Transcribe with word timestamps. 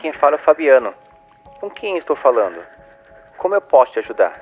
Quem 0.00 0.14
fala 0.14 0.36
é 0.36 0.40
o 0.40 0.42
Fabiano. 0.42 0.94
Com 1.60 1.68
quem 1.68 1.98
estou 1.98 2.16
falando? 2.16 2.64
Como 3.36 3.54
eu 3.54 3.60
posso 3.60 3.92
te 3.92 3.98
ajudar? 3.98 4.34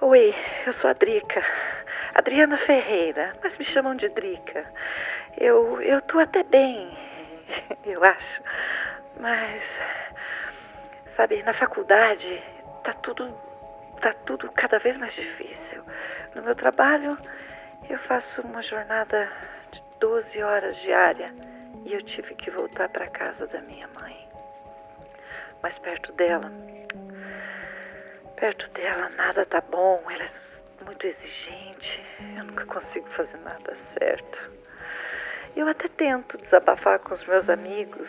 Oi, 0.00 0.34
eu 0.66 0.72
sou 0.74 0.90
a 0.90 0.92
Drica. 0.92 1.40
Adriana 2.14 2.58
Ferreira, 2.58 3.32
mas 3.42 3.56
me 3.56 3.64
chamam 3.66 3.94
de 3.94 4.08
Drica. 4.08 4.64
Eu, 5.38 5.80
eu 5.80 6.02
tô 6.02 6.18
até 6.18 6.42
bem, 6.42 6.98
eu 7.86 8.02
acho. 8.02 8.42
Mas, 9.20 9.62
sabe, 11.14 11.42
na 11.44 11.54
faculdade 11.54 12.42
tá 12.82 12.92
tudo, 12.94 13.32
tá 14.00 14.12
tudo 14.26 14.50
cada 14.50 14.80
vez 14.80 14.96
mais 14.96 15.14
difícil. 15.14 15.84
No 16.34 16.42
meu 16.42 16.56
trabalho, 16.56 17.16
eu 17.88 17.98
faço 18.00 18.42
uma 18.42 18.62
jornada 18.62 19.30
de 19.70 19.80
12 20.00 20.42
horas 20.42 20.76
diária 20.78 21.32
e 21.84 21.94
eu 21.94 22.02
tive 22.02 22.34
que 22.34 22.50
voltar 22.50 22.88
para 22.88 23.06
casa 23.06 23.46
da 23.46 23.60
minha 23.60 23.86
mãe. 23.88 24.29
Mas 25.62 25.78
perto 25.80 26.12
dela, 26.12 26.50
perto 28.36 28.68
dela 28.70 29.10
nada 29.10 29.44
tá 29.46 29.60
bom, 29.70 30.02
ela 30.10 30.24
é 30.24 30.84
muito 30.84 31.06
exigente, 31.06 32.04
eu 32.36 32.44
nunca 32.44 32.64
consigo 32.66 33.06
fazer 33.10 33.36
nada 33.38 33.76
certo. 33.98 34.38
Eu 35.54 35.68
até 35.68 35.88
tento 35.88 36.38
desabafar 36.38 36.98
com 37.00 37.14
os 37.14 37.26
meus 37.26 37.48
amigos, 37.50 38.08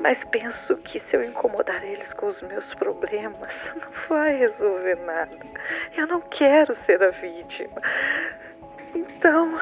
mas 0.00 0.18
penso 0.30 0.76
que 0.78 1.00
se 1.00 1.16
eu 1.16 1.22
incomodar 1.22 1.84
eles 1.84 2.12
com 2.14 2.26
os 2.26 2.42
meus 2.42 2.74
problemas, 2.74 3.50
não 3.76 4.08
vai 4.08 4.36
resolver 4.36 4.96
nada. 5.06 5.38
Eu 5.96 6.06
não 6.08 6.20
quero 6.22 6.76
ser 6.86 7.02
a 7.02 7.10
vítima. 7.10 7.80
Então, 8.94 9.58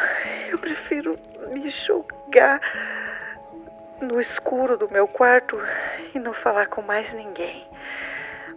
eu 0.49 0.59
prefiro 0.59 1.19
me 1.51 1.69
jogar 1.87 2.61
no 4.05 4.21
escuro 4.21 4.77
do 4.77 4.89
meu 4.91 5.09
quarto 5.09 5.59
e 6.15 6.19
não 6.19 6.33
falar 6.35 6.67
com 6.69 6.83
mais 6.83 7.13
ninguém. 7.15 7.67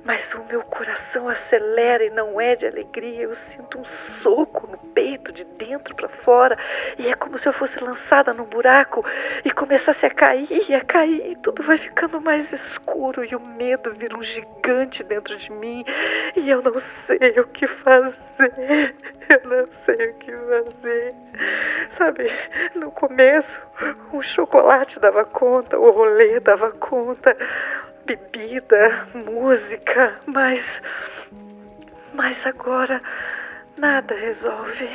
Mas 0.07 0.21
o 0.33 0.43
meu 0.45 0.63
coração 0.63 1.27
acelera 1.27 2.01
e 2.05 2.09
não 2.09 2.39
é 2.39 2.55
de 2.55 2.65
alegria. 2.65 3.23
Eu 3.23 3.35
sinto 3.51 3.77
um 3.77 3.85
soco 4.23 4.65
no 4.65 4.77
peito, 4.93 5.33
de 5.33 5.43
dentro 5.43 5.93
para 5.95 6.07
fora, 6.07 6.57
e 6.97 7.07
é 7.07 7.13
como 7.15 7.37
se 7.37 7.45
eu 7.45 7.51
fosse 7.51 7.77
lançada 7.83 8.33
num 8.33 8.45
buraco 8.45 9.05
e 9.43 9.51
começasse 9.51 10.05
a 10.05 10.09
cair 10.09 10.47
e 10.49 10.73
a 10.73 10.83
cair, 10.85 11.31
e 11.31 11.35
tudo 11.35 11.61
vai 11.63 11.77
ficando 11.77 12.21
mais 12.21 12.51
escuro 12.53 13.25
e 13.25 13.35
o 13.35 13.39
medo 13.39 13.93
vira 13.95 14.17
um 14.17 14.23
gigante 14.23 15.03
dentro 15.03 15.37
de 15.37 15.51
mim, 15.51 15.83
e 16.37 16.49
eu 16.49 16.61
não 16.61 16.81
sei 17.05 17.39
o 17.39 17.47
que 17.49 17.67
fazer. 17.67 18.95
Eu 19.29 19.41
não 19.43 19.67
sei 19.85 20.11
o 20.11 20.13
que 20.19 20.31
fazer. 20.31 21.15
Sabe, 21.97 22.31
no 22.75 22.89
começo, 22.91 23.61
o 24.13 24.21
chocolate 24.21 24.97
dava 25.01 25.25
conta, 25.25 25.77
o 25.77 25.91
rolê 25.91 26.39
dava 26.39 26.71
conta 26.71 27.35
bebida, 28.07 29.07
música, 29.13 30.19
mas. 30.25 30.63
Mas 32.13 32.37
agora 32.45 33.01
nada 33.77 34.15
resolve. 34.15 34.89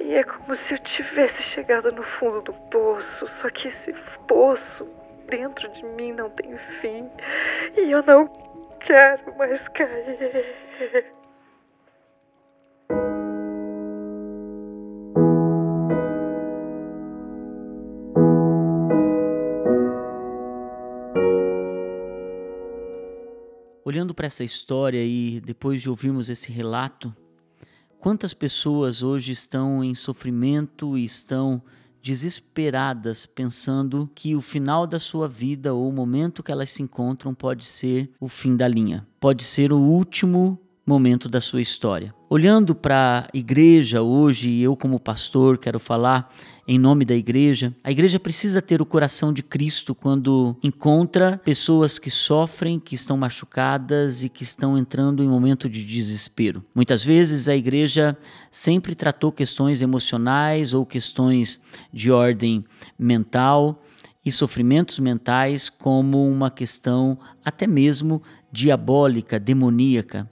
E 0.00 0.14
é 0.14 0.22
como 0.22 0.56
se 0.56 0.74
eu 0.74 0.78
tivesse 0.78 1.42
chegado 1.54 1.90
no 1.92 2.02
fundo 2.02 2.40
do 2.42 2.52
poço, 2.70 3.28
só 3.40 3.50
que 3.50 3.68
esse 3.68 3.92
poço 4.28 4.88
dentro 5.28 5.68
de 5.68 5.84
mim 5.84 6.12
não 6.12 6.30
tem 6.30 6.56
fim. 6.80 7.10
E 7.76 7.90
eu 7.90 8.02
não 8.04 8.26
quero 8.80 9.36
mais 9.36 9.66
cair. 9.68 11.14
Olhando 23.94 24.12
para 24.12 24.26
essa 24.26 24.42
história 24.42 25.04
e 25.04 25.40
depois 25.40 25.80
de 25.80 25.88
ouvirmos 25.88 26.28
esse 26.28 26.50
relato, 26.50 27.14
quantas 28.00 28.34
pessoas 28.34 29.04
hoje 29.04 29.30
estão 29.30 29.84
em 29.84 29.94
sofrimento 29.94 30.98
e 30.98 31.04
estão 31.04 31.62
desesperadas, 32.02 33.24
pensando 33.24 34.10
que 34.12 34.34
o 34.34 34.40
final 34.40 34.84
da 34.84 34.98
sua 34.98 35.28
vida 35.28 35.72
ou 35.72 35.88
o 35.88 35.92
momento 35.92 36.42
que 36.42 36.50
elas 36.50 36.72
se 36.72 36.82
encontram 36.82 37.32
pode 37.32 37.66
ser 37.66 38.10
o 38.18 38.26
fim 38.26 38.56
da 38.56 38.66
linha, 38.66 39.06
pode 39.20 39.44
ser 39.44 39.72
o 39.72 39.78
último 39.78 40.58
momento 40.86 41.28
da 41.28 41.40
sua 41.40 41.62
história. 41.62 42.14
Olhando 42.28 42.74
para 42.74 43.28
a 43.32 43.36
igreja 43.36 44.02
hoje, 44.02 44.60
eu 44.60 44.76
como 44.76 45.00
pastor 45.00 45.56
quero 45.56 45.78
falar 45.78 46.32
em 46.66 46.78
nome 46.78 47.04
da 47.04 47.14
igreja. 47.14 47.74
A 47.82 47.90
igreja 47.90 48.18
precisa 48.18 48.60
ter 48.60 48.82
o 48.82 48.86
coração 48.86 49.32
de 49.32 49.42
Cristo 49.42 49.94
quando 49.94 50.56
encontra 50.62 51.40
pessoas 51.44 51.98
que 51.98 52.10
sofrem, 52.10 52.80
que 52.80 52.94
estão 52.94 53.16
machucadas 53.16 54.24
e 54.24 54.28
que 54.28 54.42
estão 54.42 54.76
entrando 54.76 55.22
em 55.22 55.28
momento 55.28 55.68
de 55.68 55.84
desespero. 55.84 56.64
Muitas 56.74 57.04
vezes 57.04 57.48
a 57.48 57.56
igreja 57.56 58.16
sempre 58.50 58.94
tratou 58.94 59.32
questões 59.32 59.80
emocionais 59.80 60.74
ou 60.74 60.84
questões 60.84 61.60
de 61.92 62.10
ordem 62.10 62.64
mental 62.98 63.82
e 64.24 64.32
sofrimentos 64.32 64.98
mentais 64.98 65.68
como 65.68 66.26
uma 66.26 66.50
questão 66.50 67.18
até 67.44 67.66
mesmo 67.66 68.22
diabólica, 68.50 69.38
demoníaca 69.38 70.28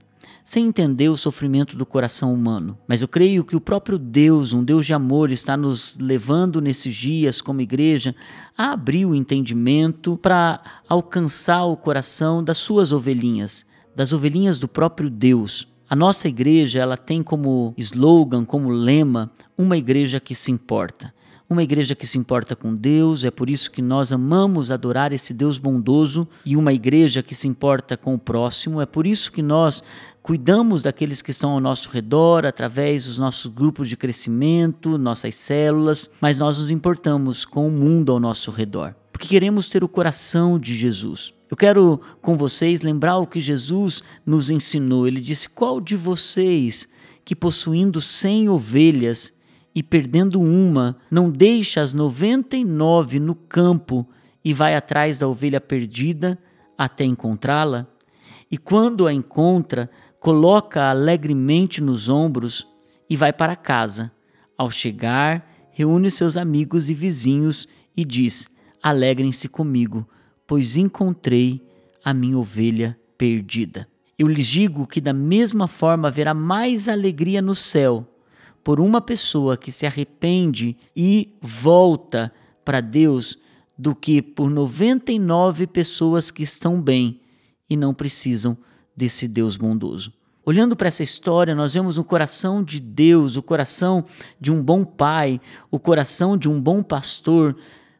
sem 0.53 0.67
entender 0.67 1.09
o 1.09 1.17
sofrimento 1.17 1.79
do 1.79 1.87
coração 1.87 2.31
humano. 2.31 2.77
Mas 2.87 3.01
eu 3.01 3.09
creio 3.09 3.43
que 3.43 3.57
o 3.57 3.61
próprio 3.61 3.99
Deus, 3.99 4.53
um 4.53 4.63
Deus 4.63 4.85
de 4.85 4.93
amor, 4.93 5.31
está 5.31 5.57
nos 5.57 5.97
levando 5.99 6.61
nesses 6.61 6.95
dias 6.95 7.41
como 7.41 7.63
igreja 7.63 8.15
a 8.55 8.73
abrir 8.73 9.07
o 9.07 9.15
entendimento 9.15 10.19
para 10.19 10.61
alcançar 10.87 11.65
o 11.65 11.75
coração 11.75 12.45
das 12.45 12.59
suas 12.59 12.93
ovelhinhas, 12.93 13.65
das 13.97 14.13
ovelhinhas 14.13 14.59
do 14.59 14.69
próprio 14.69 15.09
Deus. 15.09 15.67
A 15.89 15.97
nossa 15.97 16.29
igreja, 16.29 16.81
ela 16.81 16.99
tem 16.99 17.23
como 17.23 17.73
slogan, 17.79 18.45
como 18.45 18.69
lema, 18.69 19.31
uma 19.57 19.79
igreja 19.79 20.21
que 20.21 20.35
se 20.35 20.53
importa 20.53 21.15
uma 21.53 21.63
igreja 21.63 21.95
que 21.95 22.07
se 22.07 22.19
importa 22.19 22.57
com 22.57 22.75
Deus, 22.75 23.25
é 23.25 23.31
por 23.31 23.49
isso 23.49 23.71
que 23.71 23.81
nós 23.81 24.11
amamos 24.11 24.71
adorar 24.71 25.13
esse 25.13 25.33
Deus 25.33 25.59
bondoso 25.59 26.27
e 26.45 26.57
uma 26.57 26.73
igreja 26.73 27.23
que 27.23 27.35
se 27.35 27.47
importa 27.47 27.97
com 27.97 28.15
o 28.15 28.19
próximo, 28.19 28.81
é 28.81 28.87
por 28.87 29.07
isso 29.07 29.31
que 29.31 29.43
nós 29.43 29.83
cuidamos 30.23 30.83
daqueles 30.83 31.23
que 31.23 31.31
estão 31.31 31.51
ao 31.51 31.61
nosso 31.61 31.89
redor 31.91 32.47
através 32.47 33.07
dos 33.07 33.19
nossos 33.19 33.47
grupos 33.47 33.89
de 33.89 33.97
crescimento, 33.97 34.99
nossas 34.99 35.35
células, 35.35 36.11
mas 36.21 36.39
nós 36.39 36.59
nos 36.59 36.71
importamos 36.71 37.45
com 37.45 37.69
o 37.69 37.71
mundo 37.71 38.13
ao 38.13 38.19
nosso 38.19 38.51
redor, 38.51 38.95
porque 39.13 39.29
queremos 39.29 39.69
ter 39.69 39.85
o 39.85 39.89
coração 39.89 40.59
de 40.59 40.75
Jesus. 40.75 41.35
Eu 41.51 41.57
quero 41.57 42.01
com 42.23 42.37
vocês 42.37 42.81
lembrar 42.81 43.19
o 43.19 43.27
que 43.27 43.39
Jesus 43.39 44.03
nos 44.25 44.51
ensinou. 44.51 45.07
Ele 45.07 45.21
disse: 45.21 45.51
Qual 45.51 45.83
de 45.83 45.95
vocês 45.95 46.89
que 47.25 47.37
possuindo 47.37 48.01
cem 48.01 48.49
ovelhas 48.49 49.35
e 49.75 49.83
perdendo 49.83 50.41
uma, 50.41 50.97
não 51.11 51.31
deixa 51.31 51.81
as 51.81 51.93
noventa 51.93 52.57
e 52.57 52.65
nove 52.65 53.19
no 53.19 53.35
campo 53.35 54.07
e 54.45 54.53
vai 54.53 54.75
atrás 54.75 55.19
da 55.19 55.29
ovelha 55.29 55.61
perdida 55.61 56.39
até 56.77 57.05
encontrá-la? 57.05 57.87
E 58.51 58.59
quando 58.59 59.07
a 59.07 59.13
encontra, 59.13 59.91
coloca 60.21 60.91
alegremente 60.91 61.81
nos 61.81 62.09
ombros 62.09 62.67
e 63.09 63.17
vai 63.17 63.33
para 63.33 63.57
casa. 63.57 64.13
Ao 64.59 64.71
chegar, 64.71 65.51
reúne 65.71 66.11
seus 66.11 66.37
amigos 66.37 66.91
e 66.91 66.95
vizinhos 66.95 67.67
e 67.97 68.05
diz: 68.05 68.49
Alegrem-se 68.83 69.49
comigo, 69.49 70.07
pois 70.47 70.77
encontrei 70.77 71.63
a 72.05 72.13
minha 72.13 72.37
ovelha 72.37 72.99
perdida. 73.17 73.89
Eu 74.19 74.29
lhes 74.29 74.47
digo 74.47 74.87
que 74.87 75.01
da 75.01 75.13
mesma 75.13 75.67
forma 75.67 76.09
haverá 76.09 76.35
mais 76.35 76.89
alegria 76.89 77.41
no 77.41 77.55
céu 77.55 78.12
por 78.65 78.81
uma 78.81 79.01
pessoa 79.01 79.57
que 79.57 79.73
se 79.73 79.87
arrepende 79.87 80.77
e 80.97 81.35
volta 81.41 82.33
para 82.65 82.81
Deus 82.81 83.39
do 83.77 83.95
que 83.95 84.23
por 84.23 84.51
99 84.51 85.67
pessoas 85.67 86.31
que 86.31 86.43
estão 86.43 86.81
bem 86.81 87.21
e 87.69 87.77
não 87.77 87.93
precisam 87.93 88.57
desse 88.97 89.27
Deus 89.27 89.57
bondoso. 89.57 90.13
Olhando 90.45 90.77
para 90.77 90.89
essa 90.89 91.03
história, 91.03 91.55
nós 91.55 91.75
vemos 91.75 91.99
o 91.99 92.05
coração 92.05 92.63
de 92.63 92.81
Deus, 92.81 93.37
o 93.37 93.43
coração 93.43 94.05
de 94.41 94.53
um 94.53 94.63
bom 94.63 94.85
pai, 94.85 95.41
o 95.71 95.79
coração 95.79 96.37
de 96.37 96.49
um 96.49 96.61
bom 96.61 96.83
pastor, 96.83 97.57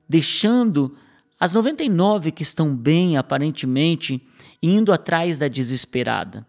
deixando 0.09 0.95
as 1.39 1.53
99 1.53 2.33
que 2.33 2.43
estão 2.43 2.77
bem, 2.77 3.17
aparentemente, 3.17 4.21
indo 4.63 4.93
atrás 4.93 5.39
da 5.39 5.49
desesperada 5.49 6.47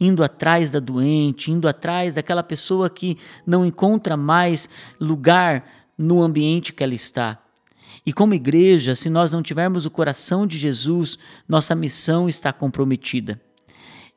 indo 0.00 0.22
atrás 0.22 0.70
da 0.70 0.78
doente, 0.78 1.50
indo 1.50 1.68
atrás 1.68 2.14
daquela 2.14 2.42
pessoa 2.42 2.88
que 2.88 3.18
não 3.46 3.64
encontra 3.64 4.16
mais 4.16 4.68
lugar 5.00 5.64
no 5.96 6.22
ambiente 6.22 6.72
que 6.72 6.84
ela 6.84 6.94
está. 6.94 7.38
E 8.06 8.12
como 8.12 8.34
igreja, 8.34 8.94
se 8.94 9.10
nós 9.10 9.32
não 9.32 9.42
tivermos 9.42 9.84
o 9.84 9.90
coração 9.90 10.46
de 10.46 10.56
Jesus, 10.56 11.18
nossa 11.48 11.74
missão 11.74 12.28
está 12.28 12.52
comprometida. 12.52 13.40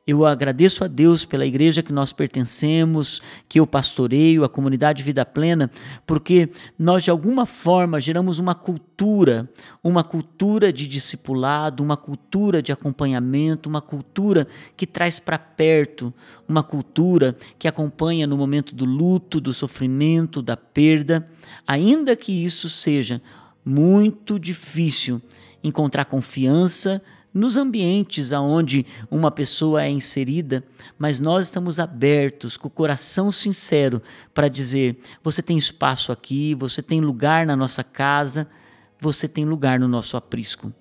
Eu 0.04 0.26
agradeço 0.26 0.82
a 0.82 0.88
Deus 0.88 1.24
pela 1.24 1.46
igreja 1.46 1.80
que 1.80 1.92
nós 1.92 2.12
pertencemos, 2.12 3.22
que 3.48 3.60
eu 3.60 3.66
pastoreio, 3.66 4.42
a 4.42 4.48
comunidade 4.48 5.00
Vida 5.00 5.24
Plena, 5.24 5.70
porque 6.04 6.48
nós 6.76 7.04
de 7.04 7.10
alguma 7.10 7.46
forma 7.46 8.00
geramos 8.00 8.40
uma 8.40 8.52
cultura, 8.52 9.48
uma 9.80 10.02
cultura 10.02 10.72
de 10.72 10.88
discipulado, 10.88 11.84
uma 11.84 11.96
cultura 11.96 12.60
de 12.60 12.72
acompanhamento, 12.72 13.68
uma 13.68 13.80
cultura 13.80 14.48
que 14.76 14.88
traz 14.88 15.20
para 15.20 15.38
perto, 15.38 16.12
uma 16.48 16.64
cultura 16.64 17.36
que 17.56 17.68
acompanha 17.68 18.26
no 18.26 18.36
momento 18.36 18.74
do 18.74 18.84
luto, 18.84 19.40
do 19.40 19.54
sofrimento, 19.54 20.42
da 20.42 20.56
perda, 20.56 21.28
ainda 21.64 22.16
que 22.16 22.44
isso 22.44 22.68
seja 22.68 23.22
muito 23.64 24.36
difícil 24.36 25.22
encontrar 25.62 26.06
confiança 26.06 27.00
nos 27.32 27.56
ambientes 27.56 28.32
aonde 28.32 28.84
uma 29.10 29.30
pessoa 29.30 29.82
é 29.82 29.90
inserida, 29.90 30.62
mas 30.98 31.18
nós 31.18 31.46
estamos 31.46 31.78
abertos, 31.78 32.56
com 32.56 32.68
o 32.68 32.70
coração 32.70 33.32
sincero, 33.32 34.02
para 34.34 34.48
dizer: 34.48 34.98
você 35.22 35.42
tem 35.42 35.56
espaço 35.56 36.12
aqui, 36.12 36.54
você 36.54 36.82
tem 36.82 37.00
lugar 37.00 37.46
na 37.46 37.56
nossa 37.56 37.82
casa, 37.82 38.46
você 38.98 39.26
tem 39.26 39.44
lugar 39.44 39.80
no 39.80 39.88
nosso 39.88 40.16
aprisco. 40.16 40.72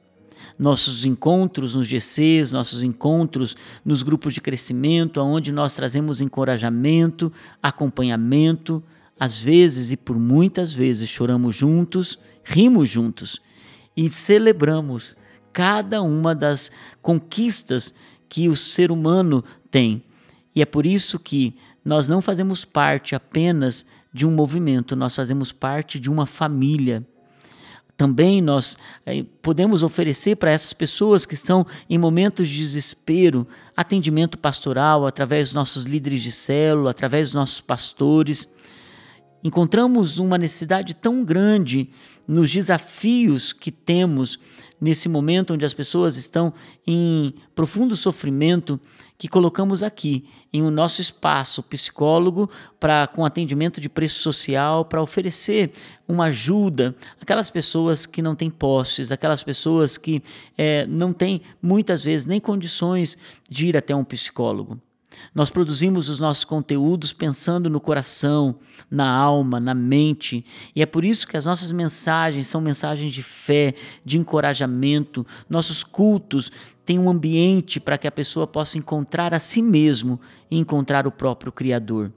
Nossos 0.59 1.05
encontros 1.05 1.73
nos 1.75 1.87
GCs, 1.87 2.51
nossos 2.51 2.83
encontros 2.83 3.55
nos 3.83 4.03
grupos 4.03 4.33
de 4.33 4.41
crescimento, 4.41 5.19
aonde 5.19 5.51
nós 5.51 5.75
trazemos 5.75 6.21
encorajamento, 6.21 7.31
acompanhamento, 7.63 8.83
às 9.19 9.41
vezes 9.41 9.91
e 9.91 9.97
por 9.97 10.19
muitas 10.19 10.73
vezes 10.73 11.09
choramos 11.09 11.55
juntos, 11.55 12.19
rimos 12.43 12.89
juntos 12.89 13.41
e 13.95 14.09
celebramos 14.09 15.15
cada 15.53 16.01
uma 16.01 16.33
das 16.33 16.71
conquistas 17.01 17.93
que 18.29 18.47
o 18.47 18.55
ser 18.55 18.91
humano 18.91 19.43
tem. 19.69 20.03
E 20.55 20.61
é 20.61 20.65
por 20.65 20.85
isso 20.85 21.19
que 21.19 21.55
nós 21.83 22.07
não 22.07 22.21
fazemos 22.21 22.63
parte 22.63 23.15
apenas 23.15 23.85
de 24.13 24.25
um 24.25 24.31
movimento, 24.31 24.95
nós 24.95 25.15
fazemos 25.15 25.51
parte 25.51 25.99
de 25.99 26.09
uma 26.09 26.25
família. 26.25 27.05
Também 27.95 28.41
nós 28.41 28.77
eh, 29.05 29.23
podemos 29.41 29.83
oferecer 29.83 30.35
para 30.35 30.51
essas 30.51 30.73
pessoas 30.73 31.25
que 31.25 31.35
estão 31.35 31.65
em 31.89 31.97
momentos 31.97 32.49
de 32.49 32.57
desespero 32.57 33.47
atendimento 33.77 34.37
pastoral 34.37 35.05
através 35.05 35.49
dos 35.49 35.53
nossos 35.53 35.83
líderes 35.85 36.23
de 36.23 36.31
célula, 36.31 36.91
através 36.91 37.29
dos 37.29 37.35
nossos 37.35 37.61
pastores. 37.61 38.49
Encontramos 39.43 40.19
uma 40.19 40.37
necessidade 40.37 40.93
tão 40.93 41.23
grande 41.23 41.89
nos 42.27 42.51
desafios 42.51 43.51
que 43.51 43.71
temos 43.71 44.39
nesse 44.79 45.07
momento 45.07 45.53
onde 45.53 45.63
as 45.63 45.73
pessoas 45.73 46.17
estão 46.17 46.51
em 46.87 47.33
profundo 47.53 47.95
sofrimento, 47.95 48.79
que 49.15 49.27
colocamos 49.27 49.83
aqui 49.83 50.25
em 50.51 50.63
um 50.63 50.71
nosso 50.71 50.99
espaço 50.99 51.61
psicólogo 51.61 52.49
para 52.79 53.05
com 53.05 53.23
atendimento 53.23 53.79
de 53.79 53.87
preço 53.87 54.19
social 54.19 54.83
para 54.83 55.01
oferecer 55.01 55.71
uma 56.07 56.25
ajuda 56.25 56.95
aquelas 57.21 57.51
pessoas 57.51 58.07
que 58.07 58.21
não 58.21 58.35
têm 58.35 58.49
posses, 58.49 59.11
aquelas 59.11 59.43
pessoas 59.43 59.97
que 59.97 60.23
é, 60.57 60.87
não 60.87 61.13
têm 61.13 61.41
muitas 61.61 62.03
vezes 62.03 62.25
nem 62.25 62.39
condições 62.39 63.15
de 63.47 63.67
ir 63.67 63.77
até 63.77 63.95
um 63.95 64.03
psicólogo. 64.03 64.79
Nós 65.33 65.49
produzimos 65.49 66.09
os 66.09 66.19
nossos 66.19 66.43
conteúdos 66.43 67.13
pensando 67.13 67.69
no 67.69 67.79
coração, 67.79 68.55
na 68.89 69.09
alma, 69.09 69.59
na 69.59 69.73
mente, 69.73 70.43
e 70.75 70.81
é 70.81 70.85
por 70.85 71.05
isso 71.05 71.27
que 71.27 71.37
as 71.37 71.45
nossas 71.45 71.71
mensagens 71.71 72.47
são 72.47 72.61
mensagens 72.61 73.13
de 73.13 73.23
fé, 73.23 73.73
de 74.03 74.17
encorajamento. 74.17 75.25
Nossos 75.49 75.83
cultos 75.83 76.51
têm 76.85 76.99
um 76.99 77.09
ambiente 77.09 77.79
para 77.79 77.97
que 77.97 78.07
a 78.07 78.11
pessoa 78.11 78.45
possa 78.45 78.77
encontrar 78.77 79.33
a 79.33 79.39
si 79.39 79.61
mesmo 79.61 80.19
e 80.49 80.57
encontrar 80.57 81.07
o 81.07 81.11
próprio 81.11 81.51
Criador. 81.51 82.11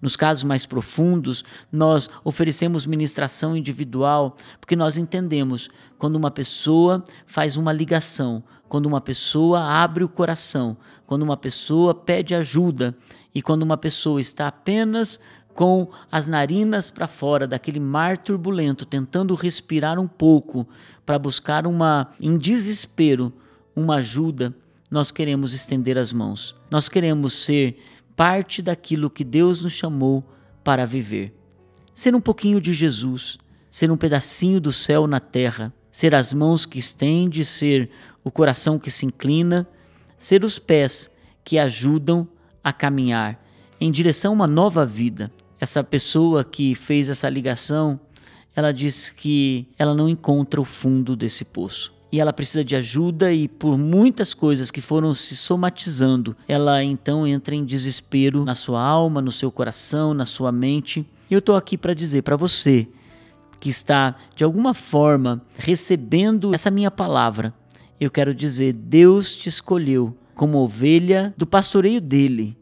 Nos 0.00 0.16
casos 0.16 0.44
mais 0.44 0.66
profundos, 0.66 1.44
nós 1.70 2.08
oferecemos 2.24 2.86
ministração 2.86 3.56
individual, 3.56 4.36
porque 4.60 4.76
nós 4.76 4.98
entendemos 4.98 5.68
quando 5.98 6.16
uma 6.16 6.30
pessoa 6.30 7.02
faz 7.26 7.56
uma 7.56 7.72
ligação, 7.72 8.42
quando 8.68 8.86
uma 8.86 9.00
pessoa 9.00 9.62
abre 9.62 10.04
o 10.04 10.08
coração, 10.08 10.76
quando 11.06 11.22
uma 11.22 11.36
pessoa 11.36 11.94
pede 11.94 12.34
ajuda 12.34 12.94
e 13.34 13.40
quando 13.40 13.62
uma 13.62 13.76
pessoa 13.76 14.20
está 14.20 14.48
apenas 14.48 15.20
com 15.54 15.88
as 16.12 16.26
narinas 16.26 16.90
para 16.90 17.06
fora 17.06 17.46
daquele 17.46 17.80
mar 17.80 18.18
turbulento, 18.18 18.84
tentando 18.84 19.34
respirar 19.34 19.98
um 19.98 20.06
pouco 20.06 20.68
para 21.04 21.18
buscar 21.18 21.66
uma 21.66 22.10
em 22.20 22.36
desespero 22.36 23.32
uma 23.74 23.96
ajuda, 23.96 24.54
nós 24.90 25.10
queremos 25.10 25.54
estender 25.54 25.98
as 25.98 26.12
mãos. 26.12 26.54
Nós 26.70 26.88
queremos 26.88 27.32
ser 27.32 27.78
parte 28.16 28.62
daquilo 28.62 29.10
que 29.10 29.22
Deus 29.22 29.62
nos 29.62 29.74
chamou 29.74 30.24
para 30.64 30.86
viver. 30.86 31.34
Ser 31.94 32.14
um 32.14 32.20
pouquinho 32.20 32.60
de 32.60 32.72
Jesus, 32.72 33.38
ser 33.70 33.90
um 33.90 33.96
pedacinho 33.96 34.60
do 34.60 34.72
céu 34.72 35.06
na 35.06 35.20
terra, 35.20 35.72
ser 35.92 36.14
as 36.14 36.32
mãos 36.32 36.64
que 36.64 36.78
estende, 36.78 37.44
ser 37.44 37.90
o 38.24 38.30
coração 38.30 38.78
que 38.78 38.90
se 38.90 39.06
inclina, 39.06 39.68
ser 40.18 40.44
os 40.44 40.58
pés 40.58 41.10
que 41.44 41.58
ajudam 41.58 42.26
a 42.64 42.72
caminhar 42.72 43.40
em 43.80 43.90
direção 43.90 44.32
a 44.32 44.34
uma 44.34 44.46
nova 44.46 44.84
vida. 44.84 45.30
Essa 45.60 45.84
pessoa 45.84 46.42
que 46.42 46.74
fez 46.74 47.08
essa 47.08 47.28
ligação, 47.28 48.00
ela 48.54 48.72
disse 48.72 49.12
que 49.14 49.68
ela 49.78 49.94
não 49.94 50.08
encontra 50.08 50.60
o 50.60 50.64
fundo 50.64 51.14
desse 51.14 51.44
poço 51.44 51.95
e 52.10 52.20
ela 52.20 52.32
precisa 52.32 52.64
de 52.64 52.76
ajuda 52.76 53.32
e 53.32 53.48
por 53.48 53.76
muitas 53.76 54.32
coisas 54.32 54.70
que 54.70 54.80
foram 54.80 55.12
se 55.12 55.36
somatizando, 55.36 56.36
ela 56.46 56.82
então 56.82 57.26
entra 57.26 57.54
em 57.54 57.64
desespero 57.64 58.44
na 58.44 58.54
sua 58.54 58.82
alma, 58.82 59.20
no 59.20 59.32
seu 59.32 59.50
coração, 59.50 60.14
na 60.14 60.24
sua 60.24 60.52
mente. 60.52 61.04
E 61.30 61.34
eu 61.34 61.40
estou 61.40 61.56
aqui 61.56 61.76
para 61.76 61.94
dizer 61.94 62.22
para 62.22 62.36
você 62.36 62.88
que 63.58 63.68
está 63.68 64.14
de 64.34 64.44
alguma 64.44 64.72
forma 64.74 65.42
recebendo 65.56 66.54
essa 66.54 66.70
minha 66.70 66.90
palavra, 66.90 67.52
eu 67.98 68.10
quero 68.10 68.34
dizer: 68.34 68.72
Deus 68.72 69.34
te 69.34 69.48
escolheu 69.48 70.16
como 70.34 70.58
ovelha 70.58 71.34
do 71.36 71.46
pastoreio 71.46 72.00
dele, 72.00 72.56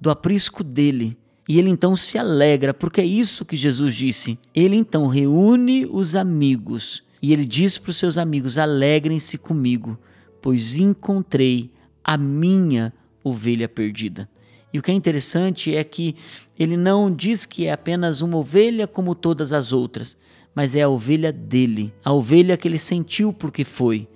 do 0.00 0.10
aprisco 0.10 0.64
dele. 0.64 1.16
E 1.48 1.58
ele 1.58 1.68
então 1.68 1.96
se 1.96 2.16
alegra, 2.16 2.72
porque 2.72 3.00
é 3.00 3.04
isso 3.04 3.44
que 3.44 3.56
Jesus 3.56 3.94
disse. 3.94 4.38
Ele 4.54 4.76
então 4.76 5.06
reúne 5.06 5.84
os 5.84 6.14
amigos 6.14 7.02
e 7.22 7.32
ele 7.32 7.44
diz 7.44 7.78
para 7.78 7.90
os 7.90 7.96
seus 7.96 8.16
amigos: 8.16 8.58
Alegrem-se 8.58 9.36
comigo, 9.38 9.98
pois 10.40 10.76
encontrei 10.76 11.70
a 12.02 12.16
minha 12.16 12.92
ovelha 13.22 13.68
perdida. 13.68 14.28
E 14.72 14.78
o 14.78 14.82
que 14.82 14.90
é 14.90 14.94
interessante 14.94 15.74
é 15.74 15.82
que 15.82 16.14
ele 16.58 16.76
não 16.76 17.12
diz 17.12 17.44
que 17.44 17.66
é 17.66 17.72
apenas 17.72 18.22
uma 18.22 18.38
ovelha 18.38 18.86
como 18.86 19.14
todas 19.14 19.52
as 19.52 19.72
outras, 19.72 20.16
mas 20.54 20.76
é 20.76 20.82
a 20.82 20.88
ovelha 20.88 21.32
dele, 21.32 21.92
a 22.04 22.12
ovelha 22.12 22.56
que 22.56 22.68
ele 22.68 22.78
sentiu 22.78 23.32
porque 23.32 23.64
foi, 23.64 24.08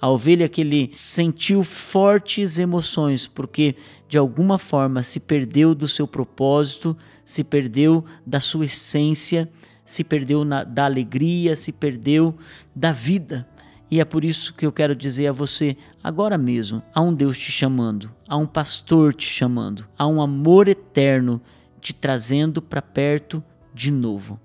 a 0.00 0.08
ovelha 0.08 0.48
que 0.48 0.62
ele 0.62 0.90
sentiu 0.94 1.62
fortes 1.62 2.58
emoções 2.58 3.26
porque 3.26 3.76
de 4.08 4.18
alguma 4.18 4.58
forma 4.58 5.02
se 5.02 5.20
perdeu 5.20 5.74
do 5.74 5.86
seu 5.86 6.08
propósito, 6.08 6.96
se 7.24 7.44
perdeu 7.44 8.04
da 8.26 8.40
sua 8.40 8.64
essência 8.64 9.48
se 9.90 10.04
perdeu 10.04 10.44
na, 10.44 10.62
da 10.62 10.84
alegria, 10.84 11.56
se 11.56 11.72
perdeu 11.72 12.32
da 12.72 12.92
vida. 12.92 13.44
E 13.90 13.98
é 13.98 14.04
por 14.04 14.24
isso 14.24 14.54
que 14.54 14.64
eu 14.64 14.70
quero 14.70 14.94
dizer 14.94 15.26
a 15.26 15.32
você, 15.32 15.76
agora 16.00 16.38
mesmo, 16.38 16.80
há 16.94 17.00
um 17.00 17.12
Deus 17.12 17.36
te 17.36 17.50
chamando, 17.50 18.08
há 18.28 18.36
um 18.36 18.46
pastor 18.46 19.12
te 19.12 19.26
chamando, 19.26 19.84
há 19.98 20.06
um 20.06 20.22
amor 20.22 20.68
eterno 20.68 21.42
te 21.80 21.92
trazendo 21.92 22.62
para 22.62 22.80
perto 22.80 23.42
de 23.74 23.90
novo. 23.90 24.38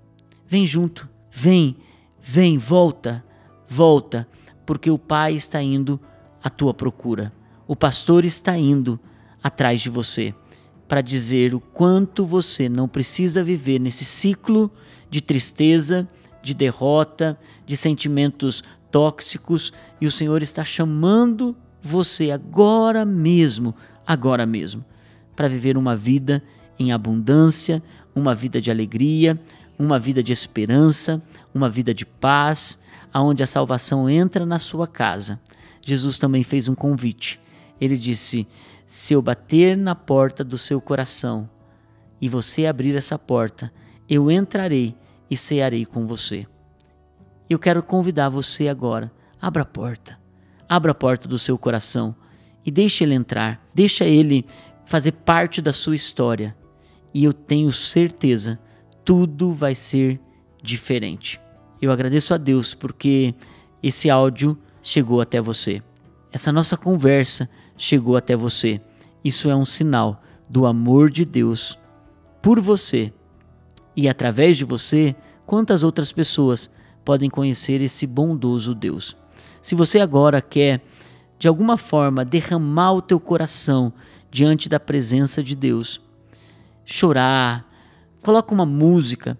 Vem 0.48 0.66
junto, 0.66 1.08
vem, 1.30 1.76
vem, 2.20 2.58
volta, 2.58 3.24
volta, 3.68 4.26
porque 4.66 4.90
o 4.90 4.98
Pai 4.98 5.34
está 5.34 5.62
indo 5.62 6.00
à 6.42 6.50
tua 6.50 6.74
procura. 6.74 7.32
O 7.68 7.76
pastor 7.76 8.24
está 8.24 8.58
indo 8.58 8.98
atrás 9.40 9.80
de 9.80 9.90
você 9.90 10.34
para 10.88 11.00
dizer 11.00 11.54
o 11.54 11.60
quanto 11.60 12.26
você 12.26 12.68
não 12.68 12.88
precisa 12.88 13.44
viver 13.44 13.78
nesse 13.78 14.04
ciclo 14.04 14.72
de 15.10 15.20
tristeza, 15.20 16.08
de 16.42 16.54
derrota, 16.54 17.38
de 17.66 17.76
sentimentos 17.76 18.62
tóxicos, 18.90 19.72
e 20.00 20.06
o 20.06 20.10
Senhor 20.10 20.42
está 20.42 20.62
chamando 20.62 21.56
você 21.82 22.30
agora 22.30 23.04
mesmo, 23.04 23.74
agora 24.06 24.46
mesmo, 24.46 24.84
para 25.34 25.48
viver 25.48 25.76
uma 25.76 25.94
vida 25.94 26.42
em 26.78 26.92
abundância, 26.92 27.82
uma 28.14 28.34
vida 28.34 28.60
de 28.60 28.70
alegria, 28.70 29.38
uma 29.78 29.98
vida 29.98 30.22
de 30.22 30.32
esperança, 30.32 31.22
uma 31.54 31.68
vida 31.68 31.92
de 31.92 32.06
paz, 32.06 32.78
aonde 33.12 33.42
a 33.42 33.46
salvação 33.46 34.08
entra 34.08 34.44
na 34.46 34.58
sua 34.58 34.86
casa. 34.86 35.40
Jesus 35.82 36.18
também 36.18 36.42
fez 36.42 36.68
um 36.68 36.74
convite. 36.74 37.40
Ele 37.80 37.96
disse: 37.96 38.46
se 38.86 39.14
eu 39.14 39.22
bater 39.22 39.76
na 39.76 39.94
porta 39.94 40.42
do 40.42 40.56
seu 40.56 40.80
coração 40.80 41.48
e 42.20 42.28
você 42.28 42.66
abrir 42.66 42.94
essa 42.94 43.18
porta, 43.18 43.72
eu 44.08 44.30
entrarei 44.30 44.94
e 45.30 45.36
cearei 45.36 45.84
com 45.84 46.06
você. 46.06 46.46
Eu 47.48 47.58
quero 47.58 47.82
convidar 47.82 48.28
você 48.28 48.68
agora. 48.68 49.10
Abra 49.40 49.62
a 49.62 49.66
porta. 49.66 50.18
Abra 50.68 50.92
a 50.92 50.94
porta 50.94 51.28
do 51.28 51.38
seu 51.38 51.56
coração 51.56 52.14
e 52.64 52.70
deixa 52.70 53.04
ele 53.04 53.14
entrar, 53.14 53.64
deixa 53.72 54.04
ele 54.04 54.44
fazer 54.84 55.12
parte 55.12 55.62
da 55.62 55.72
sua 55.72 55.94
história. 55.94 56.56
E 57.14 57.22
eu 57.22 57.32
tenho 57.32 57.72
certeza, 57.72 58.58
tudo 59.04 59.52
vai 59.52 59.74
ser 59.74 60.20
diferente. 60.62 61.40
Eu 61.80 61.92
agradeço 61.92 62.34
a 62.34 62.36
Deus 62.36 62.74
porque 62.74 63.34
esse 63.80 64.10
áudio 64.10 64.58
chegou 64.82 65.20
até 65.20 65.40
você. 65.40 65.80
Essa 66.32 66.50
nossa 66.50 66.76
conversa 66.76 67.48
chegou 67.78 68.16
até 68.16 68.34
você. 68.34 68.80
Isso 69.22 69.48
é 69.48 69.54
um 69.54 69.64
sinal 69.64 70.22
do 70.50 70.66
amor 70.66 71.10
de 71.10 71.24
Deus 71.24 71.78
por 72.42 72.60
você. 72.60 73.12
E 73.96 74.08
através 74.08 74.58
de 74.58 74.64
você, 74.64 75.16
quantas 75.46 75.82
outras 75.82 76.12
pessoas 76.12 76.70
podem 77.04 77.30
conhecer 77.30 77.80
esse 77.80 78.06
bondoso 78.06 78.74
Deus? 78.74 79.16
Se 79.62 79.74
você 79.74 79.98
agora 80.00 80.42
quer 80.42 80.82
de 81.38 81.48
alguma 81.48 81.76
forma 81.76 82.24
derramar 82.24 82.92
o 82.92 83.02
teu 83.02 83.18
coração 83.18 83.92
diante 84.30 84.68
da 84.68 84.78
presença 84.78 85.42
de 85.42 85.54
Deus, 85.54 86.00
chorar, 86.84 87.66
coloca 88.22 88.52
uma 88.52 88.66
música, 88.66 89.38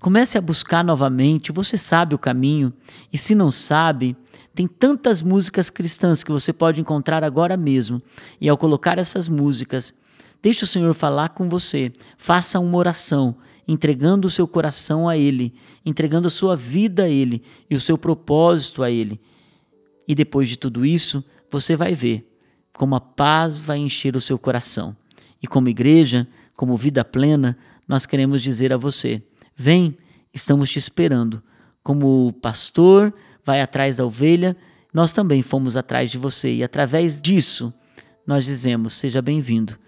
comece 0.00 0.36
a 0.36 0.40
buscar 0.40 0.82
novamente, 0.82 1.52
você 1.52 1.76
sabe 1.78 2.14
o 2.14 2.18
caminho, 2.18 2.72
e 3.12 3.18
se 3.18 3.34
não 3.34 3.52
sabe, 3.52 4.16
tem 4.54 4.66
tantas 4.66 5.22
músicas 5.22 5.70
cristãs 5.70 6.24
que 6.24 6.32
você 6.32 6.52
pode 6.52 6.80
encontrar 6.80 7.22
agora 7.22 7.56
mesmo, 7.56 8.02
e 8.40 8.48
ao 8.48 8.58
colocar 8.58 8.98
essas 8.98 9.28
músicas, 9.28 9.94
deixe 10.42 10.64
o 10.64 10.66
Senhor 10.66 10.92
falar 10.94 11.30
com 11.30 11.48
você, 11.48 11.92
faça 12.16 12.58
uma 12.58 12.76
oração, 12.76 13.36
entregando 13.66 14.26
o 14.26 14.30
seu 14.30 14.46
coração 14.46 15.08
a 15.08 15.16
Ele, 15.16 15.54
entregando 15.86 16.28
a 16.28 16.30
sua 16.30 16.56
vida 16.56 17.04
a 17.04 17.08
Ele 17.08 17.42
e 17.70 17.76
o 17.76 17.80
seu 17.80 17.96
propósito 17.96 18.82
a 18.82 18.90
Ele. 18.90 19.20
E 20.06 20.14
depois 20.14 20.48
de 20.48 20.56
tudo 20.56 20.84
isso, 20.84 21.24
você 21.50 21.76
vai 21.76 21.94
ver 21.94 22.28
como 22.72 22.94
a 22.94 23.00
paz 23.00 23.60
vai 23.60 23.78
encher 23.78 24.16
o 24.16 24.20
seu 24.20 24.38
coração. 24.38 24.96
E 25.42 25.46
como 25.46 25.68
igreja, 25.68 26.26
como 26.56 26.76
vida 26.76 27.04
plena, 27.04 27.56
nós 27.86 28.06
queremos 28.06 28.42
dizer 28.42 28.72
a 28.72 28.76
você: 28.76 29.22
vem, 29.56 29.96
estamos 30.32 30.70
te 30.70 30.78
esperando. 30.78 31.42
Como 31.82 32.28
o 32.28 32.32
pastor 32.32 33.12
vai 33.44 33.60
atrás 33.60 33.96
da 33.96 34.06
ovelha, 34.06 34.56
nós 34.92 35.12
também 35.12 35.42
fomos 35.42 35.76
atrás 35.76 36.10
de 36.10 36.18
você 36.18 36.54
e 36.54 36.62
através 36.62 37.20
disso 37.20 37.72
nós 38.26 38.44
dizemos: 38.44 38.94
seja 38.94 39.20
bem-vindo, 39.20 39.78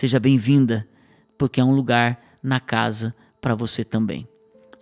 seja 0.00 0.18
bem-vinda, 0.18 0.88
porque 1.36 1.60
é 1.60 1.64
um 1.64 1.74
lugar 1.74 2.38
na 2.42 2.58
casa 2.58 3.14
para 3.38 3.54
você 3.54 3.84
também. 3.84 4.26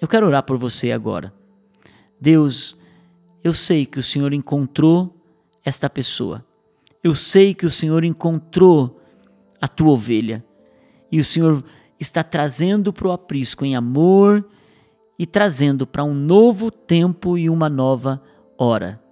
Eu 0.00 0.06
quero 0.06 0.24
orar 0.24 0.44
por 0.44 0.56
você 0.56 0.92
agora. 0.92 1.34
Deus, 2.20 2.78
eu 3.42 3.52
sei 3.52 3.84
que 3.84 3.98
o 3.98 4.02
Senhor 4.02 4.32
encontrou 4.32 5.12
esta 5.64 5.90
pessoa. 5.90 6.46
Eu 7.02 7.16
sei 7.16 7.52
que 7.52 7.66
o 7.66 7.70
Senhor 7.70 8.04
encontrou 8.04 9.02
a 9.60 9.66
tua 9.66 9.90
ovelha 9.90 10.44
e 11.10 11.18
o 11.18 11.24
Senhor 11.24 11.64
está 11.98 12.22
trazendo 12.22 12.92
para 12.92 13.08
o 13.08 13.12
aprisco 13.12 13.64
em 13.64 13.74
amor 13.74 14.48
e 15.18 15.26
trazendo 15.26 15.84
para 15.84 16.04
um 16.04 16.14
novo 16.14 16.70
tempo 16.70 17.36
e 17.36 17.50
uma 17.50 17.68
nova 17.68 18.22
hora. 18.56 19.02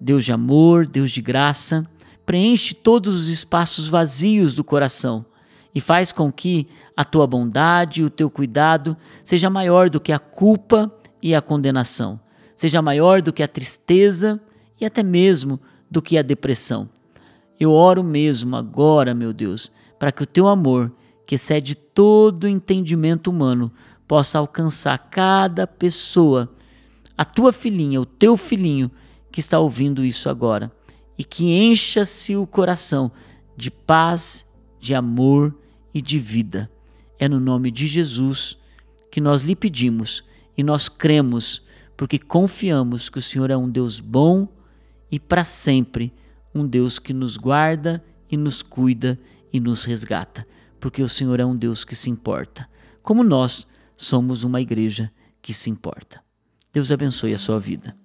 Deus 0.00 0.24
de 0.24 0.32
amor, 0.32 0.86
Deus 0.86 1.10
de 1.10 1.20
graça, 1.20 1.84
preenche 2.24 2.76
todos 2.76 3.16
os 3.16 3.28
espaços 3.28 3.88
vazios 3.88 4.54
do 4.54 4.62
coração 4.62 5.26
e 5.74 5.80
faz 5.80 6.12
com 6.12 6.32
que 6.32 6.66
a 6.96 7.04
tua 7.04 7.26
bondade 7.26 8.00
e 8.00 8.04
o 8.04 8.10
teu 8.10 8.30
cuidado 8.30 8.96
seja 9.22 9.50
maior 9.50 9.90
do 9.90 10.00
que 10.00 10.12
a 10.12 10.18
culpa 10.18 10.92
e 11.22 11.34
a 11.34 11.42
condenação, 11.42 12.18
seja 12.56 12.80
maior 12.80 13.22
do 13.22 13.32
que 13.32 13.42
a 13.42 13.48
tristeza 13.48 14.40
e 14.80 14.84
até 14.84 15.02
mesmo 15.02 15.60
do 15.90 16.00
que 16.00 16.16
a 16.16 16.22
depressão. 16.22 16.88
Eu 17.58 17.72
oro 17.72 18.04
mesmo 18.04 18.56
agora, 18.56 19.14
meu 19.14 19.32
Deus, 19.32 19.70
para 19.98 20.12
que 20.12 20.22
o 20.22 20.26
teu 20.26 20.46
amor, 20.46 20.92
que 21.26 21.34
excede 21.34 21.74
todo 21.74 22.48
entendimento 22.48 23.28
humano, 23.30 23.72
possa 24.06 24.38
alcançar 24.38 24.96
cada 25.10 25.66
pessoa, 25.66 26.48
a 27.16 27.24
tua 27.24 27.52
filhinha, 27.52 28.00
o 28.00 28.06
teu 28.06 28.36
filhinho 28.36 28.90
que 29.30 29.40
está 29.40 29.58
ouvindo 29.58 30.04
isso 30.04 30.28
agora, 30.28 30.70
e 31.18 31.24
que 31.24 31.52
encha-se 31.52 32.36
o 32.36 32.46
coração 32.46 33.10
de 33.56 33.70
paz, 33.70 34.46
de 34.78 34.94
amor 34.94 35.57
e 35.92 36.00
de 36.00 36.18
vida. 36.18 36.70
É 37.18 37.28
no 37.28 37.40
nome 37.40 37.70
de 37.70 37.86
Jesus 37.86 38.58
que 39.10 39.20
nós 39.20 39.42
lhe 39.42 39.56
pedimos 39.56 40.22
e 40.56 40.62
nós 40.62 40.88
cremos, 40.88 41.62
porque 41.96 42.18
confiamos 42.18 43.08
que 43.08 43.18
o 43.18 43.22
Senhor 43.22 43.50
é 43.50 43.56
um 43.56 43.68
Deus 43.68 44.00
bom 44.00 44.48
e 45.10 45.18
para 45.18 45.44
sempre 45.44 46.12
um 46.54 46.66
Deus 46.66 46.98
que 46.98 47.12
nos 47.12 47.36
guarda 47.36 48.04
e 48.30 48.36
nos 48.36 48.62
cuida 48.62 49.18
e 49.52 49.60
nos 49.60 49.84
resgata, 49.84 50.46
porque 50.78 51.02
o 51.02 51.08
Senhor 51.08 51.40
é 51.40 51.44
um 51.44 51.56
Deus 51.56 51.84
que 51.84 51.96
se 51.96 52.10
importa, 52.10 52.68
como 53.02 53.24
nós 53.24 53.66
somos 53.96 54.44
uma 54.44 54.60
igreja 54.60 55.10
que 55.40 55.52
se 55.52 55.70
importa. 55.70 56.20
Deus 56.72 56.90
abençoe 56.90 57.34
a 57.34 57.38
sua 57.38 57.58
vida. 57.58 57.96